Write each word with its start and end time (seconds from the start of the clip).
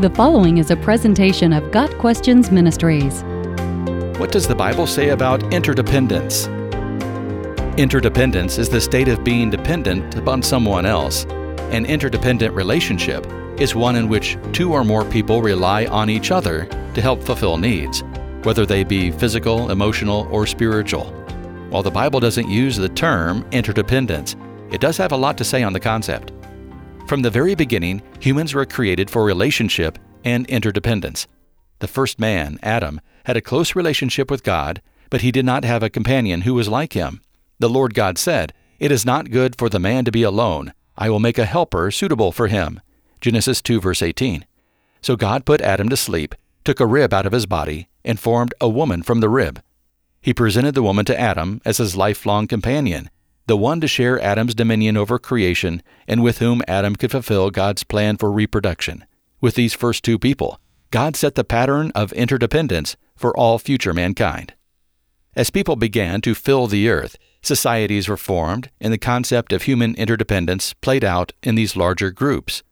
The 0.00 0.10
following 0.10 0.58
is 0.58 0.72
a 0.72 0.76
presentation 0.76 1.52
of 1.52 1.70
Got 1.70 1.88
Questions 1.98 2.50
Ministries. 2.50 3.22
What 4.18 4.32
does 4.32 4.48
the 4.48 4.54
Bible 4.56 4.88
say 4.88 5.10
about 5.10 5.54
interdependence? 5.54 6.48
Interdependence 7.78 8.58
is 8.58 8.68
the 8.68 8.80
state 8.80 9.06
of 9.06 9.22
being 9.22 9.50
dependent 9.50 10.16
upon 10.16 10.42
someone 10.42 10.84
else. 10.84 11.26
An 11.70 11.86
interdependent 11.86 12.52
relationship 12.54 13.24
is 13.56 13.76
one 13.76 13.94
in 13.94 14.08
which 14.08 14.36
two 14.52 14.72
or 14.72 14.82
more 14.82 15.04
people 15.04 15.40
rely 15.40 15.86
on 15.86 16.10
each 16.10 16.32
other 16.32 16.64
to 16.94 17.00
help 17.00 17.22
fulfill 17.22 17.56
needs, 17.56 18.02
whether 18.42 18.66
they 18.66 18.82
be 18.82 19.12
physical, 19.12 19.70
emotional, 19.70 20.26
or 20.32 20.44
spiritual. 20.44 21.04
While 21.70 21.84
the 21.84 21.92
Bible 21.92 22.18
doesn't 22.18 22.50
use 22.50 22.76
the 22.76 22.88
term 22.88 23.46
interdependence, 23.52 24.34
it 24.72 24.80
does 24.80 24.96
have 24.96 25.12
a 25.12 25.16
lot 25.16 25.38
to 25.38 25.44
say 25.44 25.62
on 25.62 25.72
the 25.72 25.78
concept. 25.78 26.32
From 27.06 27.20
the 27.20 27.30
very 27.30 27.54
beginning, 27.54 28.02
humans 28.18 28.54
were 28.54 28.64
created 28.64 29.10
for 29.10 29.24
relationship 29.24 29.98
and 30.24 30.46
interdependence. 30.46 31.26
The 31.80 31.86
first 31.86 32.18
man, 32.18 32.58
Adam, 32.62 32.98
had 33.26 33.36
a 33.36 33.42
close 33.42 33.76
relationship 33.76 34.30
with 34.30 34.42
God, 34.42 34.80
but 35.10 35.20
he 35.20 35.30
did 35.30 35.44
not 35.44 35.64
have 35.64 35.82
a 35.82 35.90
companion 35.90 36.42
who 36.42 36.54
was 36.54 36.66
like 36.66 36.94
him. 36.94 37.20
The 37.58 37.68
Lord 37.68 37.92
God 37.92 38.16
said, 38.16 38.54
It 38.78 38.90
is 38.90 39.04
not 39.04 39.30
good 39.30 39.56
for 39.58 39.68
the 39.68 39.78
man 39.78 40.06
to 40.06 40.10
be 40.10 40.22
alone. 40.22 40.72
I 40.96 41.10
will 41.10 41.20
make 41.20 41.36
a 41.36 41.44
helper 41.44 41.90
suitable 41.90 42.32
for 42.32 42.46
him. 42.46 42.80
Genesis 43.20 43.60
2, 43.60 43.82
verse 43.82 44.00
18. 44.00 44.46
So 45.02 45.14
God 45.14 45.44
put 45.44 45.60
Adam 45.60 45.90
to 45.90 45.98
sleep, 45.98 46.34
took 46.64 46.80
a 46.80 46.86
rib 46.86 47.12
out 47.12 47.26
of 47.26 47.32
his 47.32 47.44
body, 47.44 47.88
and 48.02 48.18
formed 48.18 48.54
a 48.62 48.68
woman 48.68 49.02
from 49.02 49.20
the 49.20 49.28
rib. 49.28 49.62
He 50.22 50.32
presented 50.32 50.74
the 50.74 50.82
woman 50.82 51.04
to 51.04 51.20
Adam 51.20 51.60
as 51.66 51.76
his 51.76 51.96
lifelong 51.96 52.46
companion, 52.46 53.10
the 53.46 53.56
one 53.56 53.80
to 53.80 53.88
share 53.88 54.20
Adam's 54.20 54.54
dominion 54.54 54.96
over 54.96 55.18
creation 55.18 55.82
and 56.08 56.22
with 56.22 56.38
whom 56.38 56.62
Adam 56.66 56.96
could 56.96 57.10
fulfill 57.10 57.50
God's 57.50 57.84
plan 57.84 58.16
for 58.16 58.32
reproduction. 58.32 59.04
With 59.40 59.54
these 59.54 59.74
first 59.74 60.02
two 60.02 60.18
people, 60.18 60.58
God 60.90 61.16
set 61.16 61.34
the 61.34 61.44
pattern 61.44 61.92
of 61.94 62.12
interdependence 62.12 62.96
for 63.16 63.36
all 63.36 63.58
future 63.58 63.92
mankind. 63.92 64.54
As 65.36 65.50
people 65.50 65.76
began 65.76 66.20
to 66.22 66.34
fill 66.34 66.66
the 66.66 66.88
earth, 66.88 67.16
societies 67.42 68.08
were 68.08 68.16
formed, 68.16 68.70
and 68.80 68.92
the 68.92 68.98
concept 68.98 69.52
of 69.52 69.62
human 69.62 69.94
interdependence 69.96 70.72
played 70.74 71.04
out 71.04 71.32
in 71.42 71.56
these 71.56 71.76
larger 71.76 72.10
groups. 72.10 72.62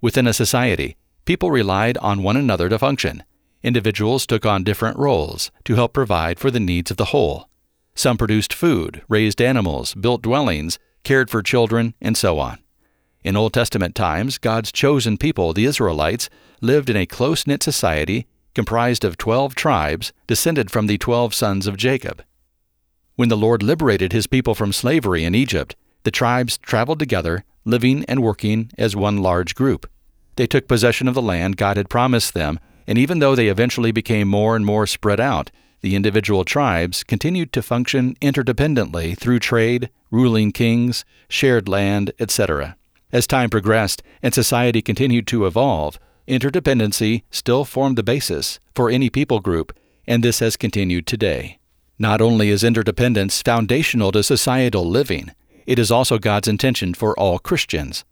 Within 0.00 0.26
a 0.26 0.32
society, 0.32 0.96
people 1.24 1.50
relied 1.50 1.96
on 1.98 2.22
one 2.22 2.36
another 2.36 2.68
to 2.68 2.78
function. 2.78 3.22
Individuals 3.62 4.26
took 4.26 4.44
on 4.44 4.64
different 4.64 4.98
roles 4.98 5.50
to 5.64 5.76
help 5.76 5.92
provide 5.92 6.38
for 6.38 6.50
the 6.50 6.60
needs 6.60 6.90
of 6.90 6.96
the 6.96 7.06
whole. 7.06 7.47
Some 7.98 8.16
produced 8.16 8.54
food, 8.54 9.02
raised 9.08 9.42
animals, 9.42 9.92
built 9.92 10.22
dwellings, 10.22 10.78
cared 11.02 11.30
for 11.30 11.42
children, 11.42 11.94
and 12.00 12.16
so 12.16 12.38
on. 12.38 12.60
In 13.24 13.36
Old 13.36 13.52
Testament 13.52 13.96
times, 13.96 14.38
God's 14.38 14.70
chosen 14.70 15.18
people, 15.18 15.52
the 15.52 15.64
Israelites, 15.64 16.30
lived 16.60 16.88
in 16.88 16.96
a 16.96 17.06
close 17.06 17.44
knit 17.44 17.60
society 17.60 18.28
comprised 18.54 19.04
of 19.04 19.18
twelve 19.18 19.56
tribes 19.56 20.12
descended 20.28 20.70
from 20.70 20.86
the 20.86 20.96
twelve 20.96 21.34
sons 21.34 21.66
of 21.66 21.76
Jacob. 21.76 22.22
When 23.16 23.30
the 23.30 23.36
Lord 23.36 23.64
liberated 23.64 24.12
his 24.12 24.28
people 24.28 24.54
from 24.54 24.72
slavery 24.72 25.24
in 25.24 25.34
Egypt, 25.34 25.74
the 26.04 26.12
tribes 26.12 26.56
traveled 26.56 27.00
together, 27.00 27.44
living 27.64 28.04
and 28.04 28.22
working 28.22 28.70
as 28.78 28.94
one 28.94 29.16
large 29.16 29.56
group. 29.56 29.90
They 30.36 30.46
took 30.46 30.68
possession 30.68 31.08
of 31.08 31.14
the 31.14 31.20
land 31.20 31.56
God 31.56 31.76
had 31.76 31.90
promised 31.90 32.32
them, 32.32 32.60
and 32.86 32.96
even 32.96 33.18
though 33.18 33.34
they 33.34 33.48
eventually 33.48 33.90
became 33.90 34.28
more 34.28 34.54
and 34.54 34.64
more 34.64 34.86
spread 34.86 35.18
out, 35.18 35.50
the 35.80 35.94
individual 35.94 36.44
tribes 36.44 37.04
continued 37.04 37.52
to 37.52 37.62
function 37.62 38.14
interdependently 38.20 39.16
through 39.16 39.38
trade, 39.38 39.90
ruling 40.10 40.52
kings, 40.52 41.04
shared 41.28 41.68
land, 41.68 42.12
etc. 42.18 42.76
As 43.12 43.26
time 43.26 43.50
progressed 43.50 44.02
and 44.22 44.34
society 44.34 44.82
continued 44.82 45.26
to 45.28 45.46
evolve, 45.46 45.98
interdependency 46.26 47.22
still 47.30 47.64
formed 47.64 47.96
the 47.96 48.02
basis 48.02 48.60
for 48.74 48.90
any 48.90 49.08
people 49.08 49.40
group, 49.40 49.76
and 50.06 50.22
this 50.22 50.40
has 50.40 50.56
continued 50.56 51.06
today. 51.06 51.58
Not 51.98 52.20
only 52.20 52.50
is 52.50 52.62
interdependence 52.62 53.42
foundational 53.42 54.12
to 54.12 54.22
societal 54.22 54.88
living, 54.88 55.32
it 55.66 55.78
is 55.78 55.90
also 55.90 56.18
God's 56.18 56.48
intention 56.48 56.94
for 56.94 57.18
all 57.18 57.38
Christians. 57.38 58.04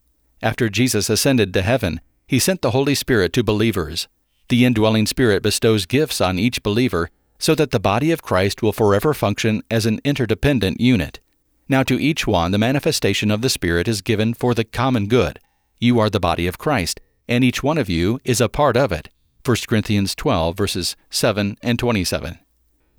After 0.43 0.69
Jesus 0.69 1.09
ascended 1.09 1.55
to 1.55 1.63
heaven, 1.63 2.01
he 2.27 2.39
sent 2.39 2.63
the 2.63 2.73
Holy 2.73 2.95
Spirit 2.95 3.33
to 3.35 3.45
believers. 3.45 4.09
The 4.49 4.65
indwelling 4.65 5.07
Spirit 5.07 5.43
bestows 5.43 5.87
gifts 5.87 6.21
on 6.21 6.39
each 6.39 6.63
believer 6.63 7.11
so 7.39 7.55
that 7.55 7.71
the 7.71 7.81
body 7.81 8.11
of 8.11 8.23
Christ 8.23 8.63
will 8.63 8.73
forever 8.73 9.15
function 9.15 9.63
as 9.71 9.87
an 9.87 10.01
interdependent 10.05 10.81
unit. 10.81 11.21
Now, 11.69 11.83
to 11.83 12.01
each 12.01 12.27
one, 12.27 12.53
the 12.53 12.59
manifestation 12.59 13.31
of 13.31 13.43
the 13.43 13.49
Spirit 13.49 13.89
is 13.89 14.01
given 14.01 14.35
for 14.35 14.55
the 14.55 14.65
common 14.65 15.09
good. 15.09 15.41
You 15.79 15.99
are 15.99 16.09
the 16.09 16.21
body 16.21 16.47
of 16.47 16.59
Christ, 16.59 17.01
and 17.29 17.43
each 17.43 17.63
one 17.63 17.79
of 17.79 17.91
you 17.91 18.21
is 18.25 18.41
a 18.41 18.49
part 18.49 18.77
of 18.77 18.93
it. 18.93 19.09
1 19.45 19.57
Corinthians 19.69 20.15
12, 20.15 20.57
verses 20.57 20.97
7 21.11 21.57
and 21.63 21.79
27. 21.79 22.39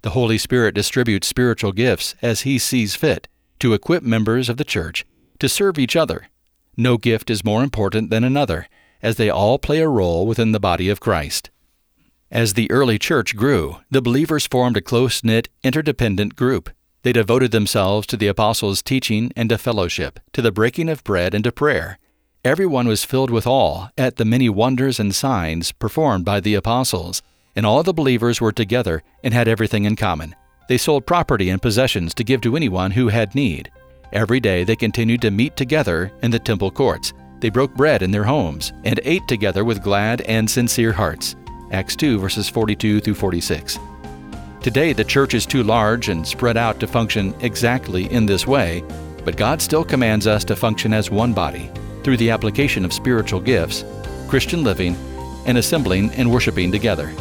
The 0.01 0.11
Holy 0.11 0.37
Spirit 0.37 0.75
distributes 0.75 1.27
spiritual 1.27 1.71
gifts 1.71 2.15
as 2.21 2.41
He 2.41 2.59
sees 2.59 2.95
fit 2.95 3.27
to 3.59 3.73
equip 3.73 4.03
members 4.03 4.49
of 4.49 4.57
the 4.57 4.63
church 4.63 5.05
to 5.39 5.49
serve 5.49 5.79
each 5.79 5.95
other. 5.95 6.27
No 6.75 6.97
gift 6.97 7.29
is 7.29 7.43
more 7.43 7.63
important 7.63 8.09
than 8.09 8.23
another, 8.23 8.67
as 9.01 9.15
they 9.15 9.29
all 9.29 9.57
play 9.57 9.79
a 9.79 9.89
role 9.89 10.25
within 10.25 10.51
the 10.51 10.59
body 10.59 10.89
of 10.89 10.99
Christ. 10.99 11.49
As 12.31 12.55
the 12.55 12.69
early 12.69 12.99
church 12.99 13.37
grew, 13.37 13.77
the 13.89 14.01
believers 14.01 14.45
formed 14.45 14.75
a 14.75 14.81
close 14.81 15.23
knit, 15.23 15.47
interdependent 15.63 16.35
group. 16.35 16.69
They 17.03 17.13
devoted 17.13 17.51
themselves 17.51 18.05
to 18.07 18.17
the 18.17 18.27
apostles' 18.27 18.81
teaching 18.81 19.31
and 19.37 19.47
to 19.47 19.57
fellowship, 19.57 20.19
to 20.33 20.41
the 20.41 20.51
breaking 20.51 20.89
of 20.89 21.05
bread 21.05 21.33
and 21.33 21.41
to 21.45 21.53
prayer. 21.53 21.99
Everyone 22.43 22.85
was 22.85 23.05
filled 23.05 23.29
with 23.29 23.47
awe 23.47 23.89
at 23.97 24.17
the 24.17 24.25
many 24.25 24.49
wonders 24.49 24.99
and 24.99 25.15
signs 25.15 25.71
performed 25.71 26.25
by 26.25 26.41
the 26.41 26.53
apostles, 26.53 27.21
and 27.55 27.65
all 27.65 27.81
the 27.81 27.93
believers 27.93 28.41
were 28.41 28.51
together 28.51 29.03
and 29.23 29.33
had 29.33 29.47
everything 29.47 29.85
in 29.85 29.95
common. 29.95 30.35
They 30.67 30.77
sold 30.77 31.05
property 31.05 31.49
and 31.49 31.61
possessions 31.61 32.13
to 32.15 32.25
give 32.25 32.41
to 32.41 32.57
anyone 32.57 32.91
who 32.91 33.07
had 33.07 33.35
need. 33.35 33.71
Every 34.11 34.41
day 34.41 34.65
they 34.65 34.75
continued 34.75 35.21
to 35.21 35.31
meet 35.31 35.55
together 35.55 36.11
in 36.21 36.31
the 36.31 36.39
temple 36.39 36.71
courts. 36.71 37.13
They 37.39 37.49
broke 37.49 37.73
bread 37.73 38.01
in 38.01 38.11
their 38.11 38.25
homes 38.25 38.73
and 38.83 38.99
ate 39.05 39.25
together 39.29 39.63
with 39.63 39.81
glad 39.81 40.21
and 40.21 40.49
sincere 40.49 40.91
hearts 40.91 41.37
Acts 41.71 41.95
2, 41.95 42.19
verses 42.19 42.49
42 42.49 43.01
through 43.01 43.15
46. 43.15 43.79
Today, 44.61 44.93
the 44.93 45.03
church 45.03 45.33
is 45.33 45.45
too 45.45 45.63
large 45.63 46.09
and 46.09 46.27
spread 46.27 46.57
out 46.57 46.79
to 46.79 46.87
function 46.87 47.33
exactly 47.41 48.11
in 48.11 48.25
this 48.25 48.47
way, 48.47 48.83
but 49.23 49.37
God 49.37 49.61
still 49.61 49.83
commands 49.83 50.27
us 50.27 50.43
to 50.45 50.55
function 50.55 50.93
as 50.93 51.11
one 51.11 51.33
body 51.33 51.69
through 52.03 52.17
the 52.17 52.29
application 52.29 52.85
of 52.85 52.93
spiritual 52.93 53.39
gifts, 53.39 53.83
Christian 54.27 54.63
living, 54.63 54.95
and 55.45 55.57
assembling 55.57 56.11
and 56.11 56.31
worshiping 56.31 56.71
together. 56.71 57.13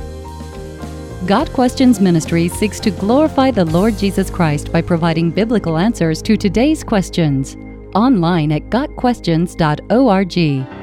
Got 1.26 1.52
Questions 1.52 2.00
Ministry 2.00 2.48
seeks 2.48 2.78
to 2.80 2.90
glorify 2.92 3.50
the 3.50 3.64
Lord 3.64 3.98
Jesus 3.98 4.30
Christ 4.30 4.70
by 4.70 4.82
providing 4.82 5.30
biblical 5.30 5.76
answers 5.76 6.22
to 6.22 6.36
today's 6.36 6.84
questions. 6.84 7.56
Online 7.94 8.52
at 8.52 8.70
GotQuestions.org. 8.70 10.75